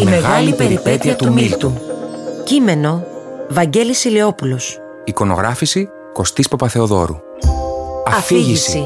Η, 0.00 0.04
μεγάλη 0.04 0.54
περιπέτεια 0.54 1.16
του 1.16 1.32
Μίλτου. 1.32 1.72
Κείμενο 2.44 3.04
Βαγγέλης 3.48 4.04
Ηλιόπουλος. 4.04 4.78
Εικονογράφηση 5.04 5.88
Κωστής 6.12 6.48
Παπαθεοδόρου. 6.48 7.16
Αφήγηση 8.06 8.84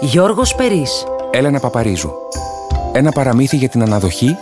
Γιώργος 0.00 0.54
Περής. 0.54 1.04
Έλενα 1.30 1.60
Παπαρίζου. 1.60 2.12
Ένα 2.92 3.10
παραμύθι 3.10 3.56
για 3.56 3.68
την 3.68 3.82
αναδοχή 3.82 4.36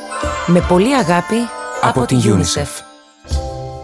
Με 0.46 0.60
πολύ 0.68 0.94
αγάπη 0.94 1.34
από, 1.82 2.04
την 2.04 2.20
UNICEF. 2.20 2.84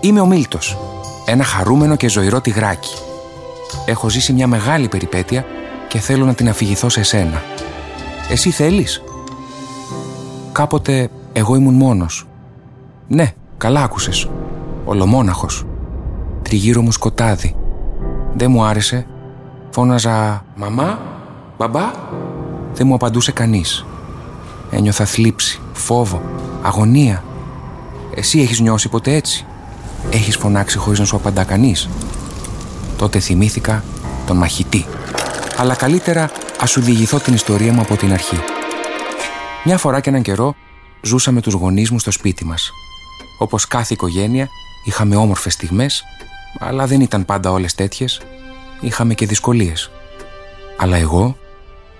Είμαι 0.00 0.20
ο 0.20 0.26
Μίλτος. 0.26 0.78
Ένα 1.26 1.44
χαρούμενο 1.44 1.96
και 1.96 2.08
ζωηρό 2.08 2.40
τυγράκι. 2.40 2.94
Έχω 3.86 4.08
ζήσει 4.08 4.32
μια 4.32 4.46
μεγάλη 4.46 4.88
περιπέτεια 4.88 5.44
και 5.88 5.98
θέλω 5.98 6.24
να 6.24 6.34
την 6.34 6.48
αφηγηθώ 6.48 6.88
σε 6.88 7.02
σένα. 7.02 7.42
Εσύ 8.30 8.50
θέλεις; 8.50 9.02
Κάποτε 10.52 11.10
εγώ 11.32 11.54
ήμουν 11.54 11.74
μόνος. 11.74 12.26
Ναι, 13.08 13.32
καλά 13.56 13.82
άκουσες. 13.82 14.28
Ολομόναχος. 14.84 15.64
Τριγύρω 16.42 16.82
μου 16.82 16.92
σκοτάδι. 16.92 17.56
Δεν 18.34 18.50
μου 18.50 18.64
άρεσε. 18.64 19.06
Φώναζα 19.70 20.44
«Μαμά, 20.56 20.98
μπαμπά». 21.58 21.90
Δεν 22.74 22.86
μου 22.86 22.94
απαντούσε 22.94 23.32
κανείς. 23.32 23.86
Ένιωθα 24.70 25.04
θλίψη, 25.04 25.60
φόβο, 25.72 26.22
αγωνία. 26.62 27.24
Εσύ 28.14 28.40
έχεις 28.40 28.60
νιώσει 28.60 28.88
ποτέ 28.88 29.14
έτσι; 29.14 29.46
Έχεις 30.10 30.36
φωνάξει 30.36 30.78
χωρίς 30.78 30.98
να 30.98 31.04
σου 31.04 31.16
απαντά 31.16 31.44
κανείς; 31.44 31.88
Τότε 32.96 33.18
θυμήθηκα 33.18 33.84
τον 34.26 34.36
μαχητή. 34.36 34.84
Αλλά 35.56 35.74
καλύτερα 35.74 36.30
ας 36.60 36.70
σου 36.70 36.80
διηγηθώ 36.80 37.18
την 37.18 37.34
ιστορία 37.34 37.72
μου 37.72 37.80
από 37.80 37.96
την 37.96 38.12
αρχή. 38.12 38.38
Μια 39.64 39.78
φορά 39.78 40.00
και 40.00 40.08
έναν 40.08 40.22
καιρό 40.22 40.54
ζούσαμε 41.02 41.40
τους 41.40 41.54
γονείς 41.54 41.90
μου 41.90 41.98
στο 41.98 42.10
σπίτι 42.10 42.44
μας. 42.44 42.70
Όπως 43.38 43.66
κάθε 43.66 43.94
οικογένεια 43.94 44.48
είχαμε 44.84 45.16
όμορφες 45.16 45.52
στιγμές, 45.52 46.04
αλλά 46.58 46.86
δεν 46.86 47.00
ήταν 47.00 47.24
πάντα 47.24 47.50
όλες 47.50 47.74
τέτοιες. 47.74 48.20
Είχαμε 48.80 49.14
και 49.14 49.26
δυσκολίες. 49.26 49.90
Αλλά 50.76 50.96
εγώ 50.96 51.36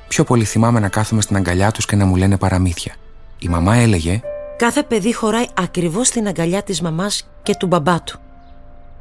πιο 0.08 0.24
πολύ 0.24 0.44
θυμάμαι 0.44 0.80
να 0.80 0.88
κάθομαι 0.88 1.20
στην 1.20 1.36
αγκαλιά 1.36 1.70
τους 1.70 1.86
και 1.86 1.96
να 1.96 2.04
μου 2.04 2.16
λένε 2.16 2.36
παραμύθια. 2.36 2.94
Η 3.38 3.48
μαμά 3.48 3.76
έλεγε 3.76 4.22
Κάθε 4.56 4.82
παιδί 4.82 5.14
χωράει 5.14 5.46
ακριβώς 5.54 6.06
στην 6.06 6.26
αγκαλιά 6.26 6.62
της 6.62 6.80
μαμάς 6.82 7.28
και 7.42 7.54
του 7.54 7.66
μπαμπά 7.66 8.02
του. 8.02 8.20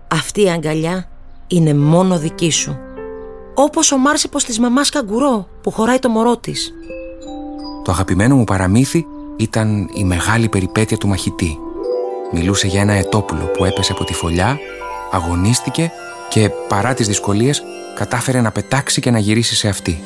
Αυτή 0.08 0.42
η 0.42 0.50
αγκαλιά 0.50 1.10
είναι 1.48 1.74
μόνο 1.74 2.20
δική 2.20 2.52
σου. 2.52 2.78
Όπως 3.54 3.92
ο 3.92 3.98
Μάρσιπος 3.98 4.44
της 4.44 4.60
μαμάς 4.60 4.90
καγκουρό 4.90 5.48
που 5.62 5.72
χωράει 5.72 6.00
το 6.00 6.10
μωρό 6.10 6.38
της. 6.38 6.74
Το 7.84 7.92
αγαπημένο 7.92 8.36
μου 8.36 8.44
παραμύθι 8.44 9.06
ήταν 9.44 9.90
η 9.94 10.04
μεγάλη 10.04 10.50
περιπέτεια 10.50 10.98
του 10.98 11.08
μαχητή. 11.08 11.58
Μιλούσε 12.32 12.68
για 12.68 12.82
ένα 12.82 12.94
ετόπουλο 12.94 13.46
που 13.46 13.66
έπεσε 13.66 13.92
από 13.92 14.04
τη 14.04 14.14
φωλιά, 14.14 14.60
αγωνίστηκε 15.12 15.92
και 16.30 16.50
παρά 16.68 16.94
τις 16.94 17.08
δυσκολίες 17.08 17.64
κατάφερε 17.96 18.42
να 18.42 18.52
πετάξει 18.52 19.02
και 19.02 19.12
να 19.12 19.20
γυρίσει 19.20 19.56
σε 19.56 19.68
αυτή. 19.68 20.02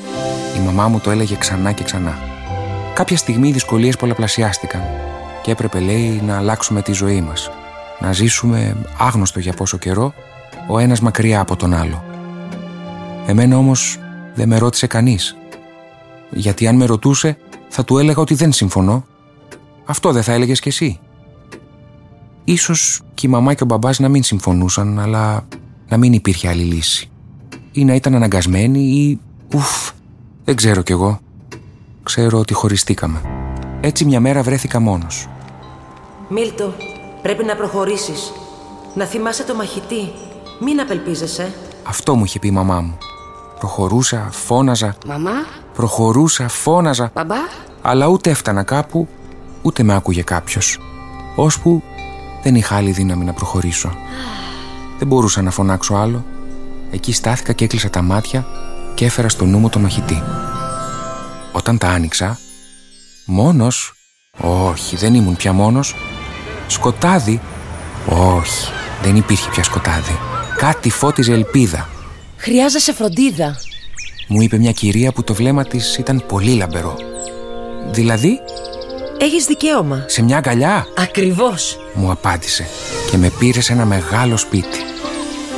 Η 0.58 0.60
μαμά 0.66 0.88
μου 0.88 1.00
το 1.00 1.12
έλεγε 1.12 1.36
ξανά 1.36 1.72
και 1.72 1.84
ξανά. 1.84 2.20
Κάποια 2.94 3.18
στιγμή 3.18 3.48
οι 3.48 3.52
δυσκολίες 3.52 3.98
πολλαπλασιάστηκαν 3.98 4.82
και 5.42 5.52
έπρεπε 5.52 5.80
λέει 5.80 6.22
να 6.26 6.38
αλλάξουμε 6.38 6.82
τη 6.82 6.92
ζωή 6.92 7.22
μας. 7.22 7.50
Να 8.00 8.14
ζήσουμε 8.14 8.76
άγνωστο 8.98 9.40
για 9.40 9.54
πόσο 9.54 9.78
καιρό, 9.78 10.14
ο 10.68 10.80
ένας 10.80 11.00
μακριά 11.00 11.40
από 11.40 11.56
τον 11.56 11.74
άλλο. 11.74 12.04
Εμένα 13.28 13.58
όμως 13.58 14.00
δεν 14.36 14.48
με 14.48 14.58
ρώτησε 14.58 14.88
κανείς. 14.88 15.36
Γιατί 16.30 16.68
αν 16.68 16.76
με 16.76 16.86
ρωτούσε 16.86 17.38
θα 17.70 17.84
του 17.84 17.98
έλεγα 17.98 18.22
ότι 18.22 18.34
δεν 18.34 18.52
συμφωνώ. 18.52 19.06
Αυτό 19.86 20.12
δεν 20.12 20.24
θα 20.24 20.32
έλεγες 20.34 20.60
κι 20.60 20.68
εσύ. 20.68 21.00
Ίσως 22.44 23.02
και 23.14 23.28
η 23.28 23.30
μαμά 23.30 23.54
και 23.54 23.64
ο 23.64 23.66
μπαμπάς 23.66 24.00
να 24.00 24.10
μην 24.10 24.24
συμφωνούσαν, 24.24 25.00
αλλά 25.00 25.48
να 25.90 25.98
μην 25.98 26.14
υπήρχε 26.14 26.48
άλλη 26.48 26.64
λύση. 26.64 27.10
Ή 27.72 27.86
να 27.86 27.94
ήταν 27.96 28.16
αναγκασμένοι 28.16 28.80
ή... 28.80 29.20
Ουφ, 29.54 29.92
δεν 30.44 30.56
ξέρω 30.56 30.82
κι 30.82 30.92
εγώ. 30.92 31.20
Ξέρω 32.04 32.40
ότι 32.40 32.54
χωριστήκαμε. 32.54 33.22
Έτσι 33.82 34.06
μια 34.06 34.20
μέρα 34.20 34.42
βρέθηκα 34.42 34.80
μόνος. 34.80 35.28
Μίλτο, 36.30 36.74
πρέπει 37.22 37.44
να 37.44 37.56
προχωρήσεις. 37.56 38.32
Να 38.96 39.06
θυμάσαι 39.06 39.44
το 39.44 39.56
μαχητή. 39.56 40.12
Μην 40.60 40.80
απελπίζεσαι. 40.80 41.54
Αυτό 41.84 42.16
μου 42.16 42.24
είχε 42.24 42.40
πει 42.40 42.48
η 42.48 42.52
μαμά 42.52 42.82
μου. 42.82 42.98
Προχωρούσα, 43.60 44.30
φώναζα. 44.32 44.96
Μαμά, 45.08 45.32
Προχωρούσα, 45.74 46.48
φώναζα. 46.48 47.12
μπαμπά; 47.16 47.36
Αλλά 47.82 48.08
ούτε 48.08 48.30
έφτανα 48.30 48.64
κάπου, 48.64 49.08
ούτε 49.66 49.84
με 49.84 49.96
άκουγε 49.96 50.22
κάποιος. 50.22 50.80
Ώσπου 51.36 51.84
δεν 52.44 52.56
είχα 52.56 52.76
άλλη 52.76 52.92
δύναμη 52.92 53.26
να 53.26 53.34
προχωρήσω. 53.34 53.96
Δεν 54.98 55.08
μπορούσα 55.08 55.42
να 55.42 55.52
φωνάξω 55.52 55.96
άλλο. 55.96 56.26
Εκεί 56.92 57.14
στάθηκα 57.14 57.54
και 57.54 57.64
έκλεισα 57.64 57.90
τα 57.90 58.02
μάτια 58.02 58.46
και 58.94 59.06
έφερα 59.06 59.30
στο 59.30 59.46
νου 59.46 59.58
μου 59.58 59.70
το 59.70 59.80
μαχητή. 59.80 60.24
Όταν 61.52 61.78
τα 61.78 61.88
άνοιξα, 61.88 62.40
μόνος, 63.26 63.94
όχι, 64.42 64.96
δεν 64.96 65.14
ήμουν 65.14 65.36
πια 65.36 65.54
μόνος, 65.54 65.96
σκοτάδι, 66.68 67.42
όχι, 68.10 68.72
δεν 69.02 69.16
υπήρχε 69.16 69.50
πια 69.50 69.64
σκοτάδι. 69.64 70.18
Κάτι 70.58 70.90
φώτιζε 70.90 71.34
ελπίδα. 71.34 71.90
Χρειάζεσαι 72.38 72.94
φροντίδα. 72.94 73.56
Μου 74.28 74.42
είπε 74.42 74.58
μια 74.58 74.72
κυρία 74.72 75.12
που 75.12 75.24
το 75.24 75.34
βλέμμα 75.34 75.64
της 75.64 75.98
ήταν 75.98 76.24
πολύ 76.28 76.56
λαμπερό. 76.56 76.96
Δηλαδή, 77.92 78.40
Έχεις 79.20 79.46
δικαίωμα. 79.46 80.04
σε 80.08 80.22
μια 80.24 80.38
αγκαλιά, 80.38 80.88
Ακριβώς. 80.98 81.78
μου 81.94 82.12
απάντησε 82.12 82.68
και 83.12 83.18
με 83.18 83.32
πήρες 83.40 83.66
σε 83.66 83.74
ένα 83.74 83.86
μεγάλο 83.86 84.38
σπίτι. 84.38 84.80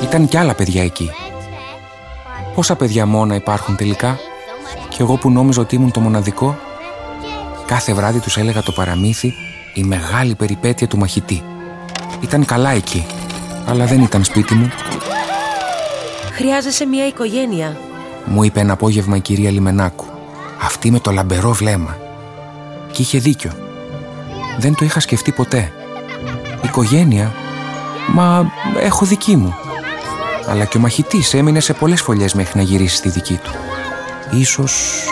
Ήταν 0.03 0.27
κι 0.27 0.37
άλλα 0.37 0.53
παιδιά 0.53 0.83
εκεί. 0.83 1.09
Πόσα 2.55 2.75
παιδιά 2.75 3.05
μόνα 3.05 3.35
υπάρχουν 3.35 3.75
τελικά; 3.75 4.19
Κι 4.89 5.01
εγώ 5.01 5.15
που 5.15 5.29
νόμιζα 5.31 5.61
ότι 5.61 5.75
ήμουν 5.75 5.91
το 5.91 5.99
μοναδικό. 5.99 6.57
Κάθε 7.65 7.93
βράδυ 7.93 8.19
τους 8.19 8.37
έλεγα 8.37 8.61
το 8.61 8.71
παραμύθι 8.71 9.33
η 9.73 9.83
μεγάλη 9.83 10.35
περιπέτεια 10.35 10.87
του 10.87 10.97
μαχητή. 10.97 11.43
Ήταν 12.21 12.45
καλά 12.45 12.69
εκεί, 12.69 13.05
αλλά 13.67 13.85
δεν 13.85 14.01
ήταν 14.01 14.23
σπίτι 14.23 14.53
μου. 14.53 14.69
Χρειάζεσαι 16.33 16.85
μια 16.85 17.07
οικογένεια. 17.07 17.77
Μου 18.25 18.43
είπε 18.43 18.59
ένα 18.59 18.73
απόγευμα 18.73 19.15
η 19.15 19.19
κυρία 19.19 19.51
Λιμενάκου. 19.51 20.05
Αυτή 20.61 20.91
με 20.91 20.99
το 20.99 21.11
λαμπερό 21.11 21.51
βλέμμα. 21.53 21.97
Και 22.97 23.03
είχε 23.03 23.19
δίκιο. 23.19 23.51
Δεν 24.59 24.75
το 24.75 24.85
είχα 24.85 24.99
σκεφτεί 24.99 25.31
ποτέ. 25.31 25.71
Οικογένεια. 26.63 27.33
Μα 28.13 28.51
έχω 28.79 29.05
δική 29.05 29.35
μου. 29.35 29.55
Αλλά 30.49 30.65
και 30.65 30.77
ο 30.77 30.79
μαχητής 30.79 31.33
έμεινε 31.33 31.59
σε 31.59 31.73
πολλές 31.73 32.01
φωλιές 32.01 32.33
μέχρι 32.33 32.57
να 32.57 32.63
γυρίσει 32.63 32.95
στη 32.95 33.09
δική 33.09 33.39
του. 33.43 33.51
Ίσως... 34.31 35.03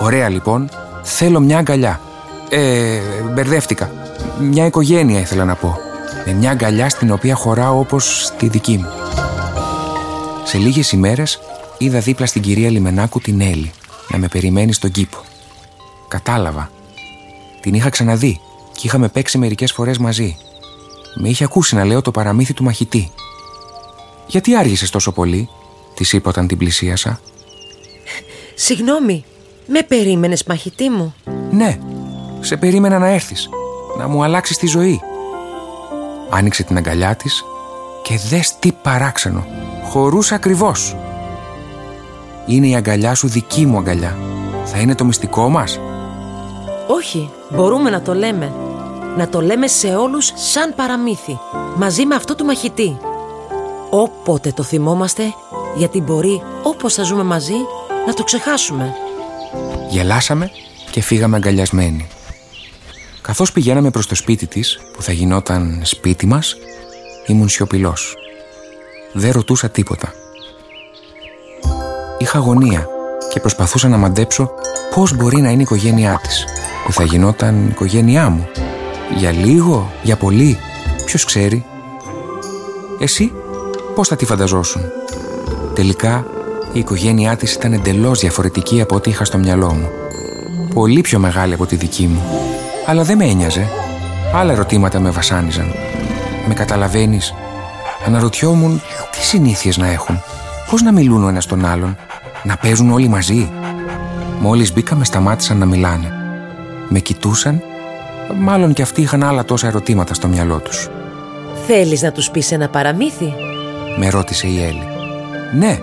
Ωραία 0.00 0.28
λοιπόν. 0.28 0.68
Θέλω 1.02 1.40
μια 1.40 1.58
αγκαλιά. 1.58 2.00
Ε, 2.48 3.00
μπερδεύτηκα. 3.34 3.90
Μια 4.40 4.66
οικογένεια 4.66 5.20
ήθελα 5.20 5.44
να 5.44 5.54
πω. 5.54 5.78
Με 6.26 6.32
μια 6.32 6.50
αγκαλιά 6.50 6.88
στην 6.88 7.12
οποία 7.12 7.34
χωράω 7.34 7.78
όπως 7.78 8.24
στη 8.24 8.48
δική 8.48 8.76
μου. 8.76 8.88
Σε 10.44 10.58
λίγες 10.58 10.92
ημέρες 10.92 11.38
είδα 11.78 11.98
δίπλα 11.98 12.26
στην 12.26 12.42
κυρία 12.42 12.70
Λιμενάκου 12.70 13.20
την 13.20 13.40
Έλλη 13.40 13.72
να 14.08 14.18
με 14.18 14.28
περιμένει 14.28 14.72
στον 14.72 14.90
κήπο. 14.90 15.18
Κατάλαβα. 16.12 16.70
Την 17.60 17.74
είχα 17.74 17.88
ξαναδεί 17.88 18.40
και 18.72 18.86
είχαμε 18.86 19.08
παίξει 19.08 19.38
μερικές 19.38 19.72
φορές 19.72 19.98
μαζί. 19.98 20.36
Με 21.14 21.28
είχε 21.28 21.44
ακούσει 21.44 21.74
να 21.74 21.84
λέω 21.84 22.02
το 22.02 22.10
παραμύθι 22.10 22.52
του 22.52 22.64
μαχητή. 22.64 23.10
«Γιατί 24.26 24.56
άργησες 24.56 24.90
τόσο 24.90 25.12
πολύ» 25.12 25.48
της 25.94 26.12
είπα 26.12 26.28
όταν 26.28 26.46
την 26.46 26.58
πλησίασα. 26.58 27.20
Συγγνώμη, 28.54 29.24
με 29.66 29.82
περίμενες 29.82 30.44
μαχητή 30.44 30.90
μου; 30.90 31.14
«Ναι, 31.50 31.78
σε 32.40 32.56
περίμενα 32.56 32.98
να 32.98 33.06
έρθεις, 33.06 33.48
να 33.98 34.08
μου 34.08 34.22
αλλάξεις 34.22 34.56
τη 34.56 34.66
ζωή». 34.66 35.00
Άνοιξε 36.30 36.62
την 36.62 36.76
αγκαλιά 36.76 37.14
της 37.14 37.44
και 38.02 38.18
δες 38.28 38.56
τι 38.58 38.72
παράξενο. 38.72 39.46
Χωρούσε 39.84 40.34
ακριβώς. 40.34 40.96
Είναι 42.46 42.66
η 42.66 42.74
αγκαλιά 42.74 43.14
σου 43.14 43.28
δική 43.28 43.66
μου 43.66 43.78
αγκαλιά. 43.78 44.16
Θα 44.64 44.78
είναι 44.78 44.94
το 44.94 45.04
μυστικό 45.04 45.48
μας; 45.48 45.80
Όχι, 46.94 47.30
μπορούμε 47.50 47.90
να 47.90 48.02
το 48.02 48.14
λέμε. 48.14 48.52
Να 49.16 49.28
το 49.28 49.40
λέμε 49.40 49.66
σε 49.66 49.94
όλους 49.94 50.32
σαν 50.34 50.74
παραμύθι, 50.74 51.38
μαζί 51.76 52.06
με 52.06 52.14
αυτό 52.14 52.34
του 52.34 52.44
μαχητή. 52.44 52.96
Όποτε 53.90 54.52
το 54.52 54.62
θυμόμαστε, 54.62 55.22
γιατί 55.76 56.00
μπορεί, 56.00 56.42
όπως 56.62 56.94
θα 56.94 57.02
ζούμε 57.02 57.22
μαζί, 57.22 57.54
να 58.06 58.14
το 58.14 58.24
ξεχάσουμε. 58.24 58.94
Γελάσαμε 59.88 60.50
και 60.90 61.00
φύγαμε 61.00 61.36
αγκαλιασμένοι. 61.36 62.08
Καθώς 63.22 63.52
πηγαίναμε 63.52 63.90
προς 63.90 64.06
το 64.06 64.14
σπίτι 64.14 64.46
της, 64.46 64.80
που 64.92 65.02
θα 65.02 65.12
γινόταν 65.12 65.80
σπίτι 65.84 66.26
μας, 66.26 66.56
ήμουν 67.26 67.48
σιωπηλός. 67.48 68.16
Δεν 69.12 69.32
ρωτούσα 69.32 69.68
τίποτα. 69.70 70.12
Είχα 72.18 72.38
αγωνία 72.38 72.88
και 73.32 73.40
προσπαθούσα 73.40 73.88
να 73.88 73.96
μαντέψω 73.96 74.50
πώς 74.94 75.16
μπορεί 75.16 75.40
να 75.40 75.50
είναι 75.50 75.60
η 75.60 75.62
οικογένειά 75.62 76.20
της, 76.22 76.44
που 76.84 76.92
θα 76.92 77.04
γινόταν 77.04 77.64
η 77.64 77.68
οικογένειά 77.70 78.28
μου. 78.28 78.48
Για 79.16 79.30
λίγο, 79.30 79.92
για 80.02 80.16
πολύ, 80.16 80.58
ποιος 81.04 81.24
ξέρει. 81.24 81.64
Εσύ, 83.00 83.32
πώς 83.94 84.08
θα 84.08 84.16
τη 84.16 84.24
φανταζόσουν; 84.24 84.82
Τελικά, 85.74 86.26
η 86.72 86.78
οικογένειά 86.78 87.36
της 87.36 87.52
ήταν 87.52 87.72
εντελώς 87.72 88.20
διαφορετική 88.20 88.80
από 88.80 88.94
ό,τι 88.94 89.10
είχα 89.10 89.24
στο 89.24 89.38
μυαλό 89.38 89.72
μου. 89.72 89.88
Πολύ 90.74 91.00
πιο 91.00 91.18
μεγάλη 91.18 91.54
από 91.54 91.66
τη 91.66 91.76
δική 91.76 92.06
μου. 92.06 92.22
Αλλά 92.86 93.02
δεν 93.02 93.16
με 93.16 93.24
ένοιαζε. 93.24 93.68
Άλλα 94.34 94.52
ερωτήματα 94.52 95.00
με 95.00 95.10
βασάνιζαν. 95.10 95.72
Με 96.48 96.54
καταλαβαίνεις. 96.54 97.34
Αναρωτιόμουν 98.06 98.82
τι 99.10 99.24
συνήθειες 99.24 99.76
να 99.76 99.86
έχουν; 99.86 100.22
Πώς 100.70 100.82
να 100.82 100.92
μιλούν 100.92 101.24
ο 101.24 101.28
ένας 101.28 101.46
τον 101.46 101.64
άλλον; 101.64 101.96
Να 102.42 102.56
παίζουν 102.56 102.90
όλοι 102.90 103.08
μαζί; 103.08 103.50
Μόλις 104.40 104.72
μπήκαμε 104.72 105.04
σταμάτησαν 105.04 105.58
να 105.58 105.66
μιλάνε. 105.66 106.21
Με 106.94 106.98
κοιτούσαν; 106.98 107.62
Μάλλον 108.38 108.72
και 108.72 108.82
αυτοί 108.82 109.00
είχαν 109.00 109.22
άλλα 109.22 109.44
τόσα 109.44 109.66
ερωτήματα 109.66 110.14
στο 110.14 110.28
μυαλό 110.28 110.58
τους. 110.58 110.88
Θέλεις 111.66 112.02
να 112.02 112.12
τους 112.12 112.30
πεις 112.30 112.52
ένα 112.52 112.68
παραμύθι; 112.68 113.34
Με 113.98 114.08
ρώτησε 114.08 114.46
η 114.46 114.62
Έλλη. 114.62 114.88
Ναι, 115.54 115.78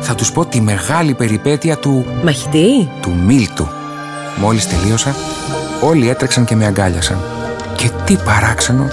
θα 0.00 0.14
τους 0.14 0.32
πω 0.32 0.46
τη 0.46 0.60
μεγάλη 0.60 1.14
περιπέτεια 1.14 1.76
του... 1.76 2.06
Μαχητή; 2.24 2.88
του 3.00 3.14
Μίλτου. 3.26 3.68
Μόλις 4.36 4.68
τελείωσα, 4.68 5.14
όλοι 5.80 6.08
έτρεξαν 6.08 6.44
και 6.44 6.54
με 6.54 6.66
αγκάλιασαν. 6.66 7.18
Και 7.76 7.90
τι 8.04 8.16
παράξενο, 8.16 8.88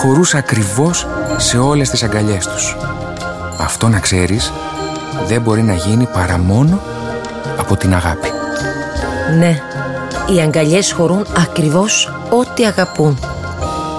χωρούσα 0.00 0.38
ακριβώς 0.38 1.06
σε 1.36 1.58
όλες 1.58 1.90
τις 1.90 2.02
αγκαλιές 2.02 2.46
τους. 2.46 2.76
Αυτό 3.58 3.88
να 3.88 4.00
ξέρεις, 4.00 4.52
δεν 5.26 5.40
μπορεί 5.40 5.62
να 5.62 5.74
γίνει 5.74 6.06
παρά 6.12 6.38
μόνο 6.38 6.80
από 7.58 7.76
την 7.76 7.94
αγάπη. 7.94 8.28
Ναι, 9.38 9.60
οι 10.34 10.40
αγκαλιές 10.40 10.92
χωρούν 10.92 11.26
ακριβώς 11.36 12.12
ό,τι 12.30 12.64
αγαπούν. 12.64 13.18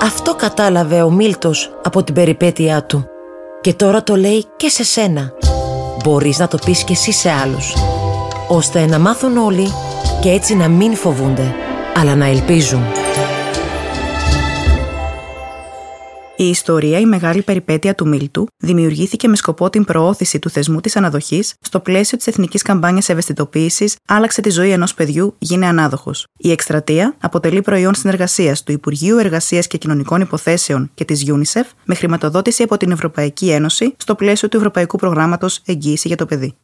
Αυτό 0.02 0.36
κατάλαβε 0.36 1.02
ο 1.02 1.10
Μίλτος 1.10 1.72
από 1.84 2.04
την 2.04 2.14
περιπέτειά 2.14 2.84
του. 2.84 3.06
Και 3.62 3.74
τώρα 3.74 4.04
το 4.04 4.16
λέει 4.16 4.46
και 4.58 4.70
σε 4.70 4.84
σένα. 4.84 5.32
Μπορείς 6.04 6.40
να 6.40 6.48
το 6.48 6.58
πεις 6.66 6.84
και 6.84 6.94
εσύ 6.94 7.12
σε 7.12 7.32
άλλους. 7.32 7.74
Ώστε 8.48 8.86
να 8.86 9.00
μάθουν 9.00 9.38
όλοι 9.38 9.72
και 10.22 10.30
έτσι 10.30 10.56
να 10.56 10.68
μην 10.68 10.96
φοβούνται, 10.96 11.54
αλλά 11.98 12.16
να 12.16 12.26
ελπίζουν. 12.26 12.82
Η 16.40 16.50
ιστορία 16.50 17.00
«Η 17.00 17.06
μεγάλη 17.06 17.42
περιπέτεια 17.42 17.96
του 17.96 18.08
Μίλτου» 18.08 18.48
δημιουργήθηκε 18.58 19.28
με 19.28 19.36
σκοπό 19.36 19.70
την 19.70 19.86
προώθηση 19.86 20.40
του 20.40 20.50
θεσμού 20.50 20.82
της 20.82 20.96
αναδοχής 20.96 21.54
στο 21.62 21.80
πλαίσιο 21.80 22.18
της 22.18 22.28
εθνικής 22.28 22.62
καμπάνιας 22.62 23.10
ευαισθητοποίησης 23.10 23.96
Άλλαξε 24.08 24.42
τη 24.42 24.50
ζωή 24.50 24.72
ενός 24.72 24.94
παιδιού, 24.94 25.36
γίνε 25.38 25.66
ανάδοχος. 25.66 26.28
Η 26.38 26.52
εκστρατεία 26.52 27.16
αποτελεί 27.22 27.62
προϊόν 27.62 27.96
συνεργασίας 27.96 28.64
του 28.64 28.72
Υπουργείου 28.72 29.18
Εργασίας 29.18 29.68
και 29.68 29.78
Κοινωνικών 29.78 30.22
Υποθέσεων 30.22 30.92
και 30.94 31.06
της 31.06 31.26
UNICEF 31.28 31.66
με 31.86 31.96
χρηματοδότηση 31.96 32.64
από 32.64 32.78
την 32.78 32.92
Ευρωπαϊκή 32.92 33.52
Ένωση 33.52 33.94
στο 33.98 34.16
πλαίσιο 34.16 34.50
του 34.50 34.58
Ευρωπαϊκού 34.58 34.98
Προγράμματος 34.98 35.62
Εγγύηση 35.66 36.08
για 36.08 36.18
το 36.18 36.26
Παιδί. 36.26 36.58